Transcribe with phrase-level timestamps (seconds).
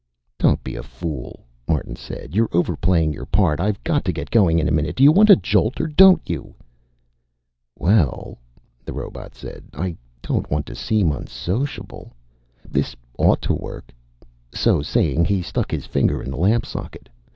[0.39, 2.33] "Don't be a fool," Martin said.
[2.33, 3.59] "You're overplaying your part.
[3.59, 4.95] I've got to get going in a minute.
[4.95, 6.55] Do you want a jolt or don't you?"
[7.77, 8.39] "Well,"
[8.83, 12.13] the robot said, "I don't want to seem unsociable.
[12.67, 13.93] This ought to work."
[14.51, 17.07] So saying, he stuck his finger in the lamp socket.